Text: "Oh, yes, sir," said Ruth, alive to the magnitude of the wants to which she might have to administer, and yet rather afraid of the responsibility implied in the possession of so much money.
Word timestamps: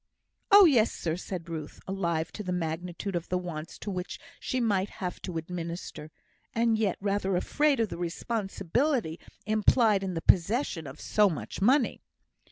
"Oh, 0.49 0.65
yes, 0.65 0.91
sir," 0.91 1.15
said 1.15 1.47
Ruth, 1.47 1.79
alive 1.87 2.31
to 2.31 2.41
the 2.41 2.51
magnitude 2.51 3.15
of 3.15 3.29
the 3.29 3.37
wants 3.37 3.77
to 3.77 3.91
which 3.91 4.17
she 4.39 4.59
might 4.59 4.89
have 4.89 5.21
to 5.21 5.37
administer, 5.37 6.09
and 6.55 6.75
yet 6.75 6.97
rather 6.99 7.35
afraid 7.35 7.79
of 7.79 7.89
the 7.89 7.99
responsibility 7.99 9.19
implied 9.45 10.01
in 10.01 10.15
the 10.15 10.23
possession 10.23 10.87
of 10.87 10.99
so 10.99 11.29
much 11.29 11.61
money. 11.61 12.01